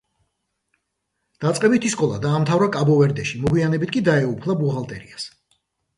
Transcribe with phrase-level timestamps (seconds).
[1.43, 5.33] დაწყებითი სკოლა დაამთავრა კაბო-ვერდეში, მოგვიანებით კი დაეუფლა ბუღალტერიას.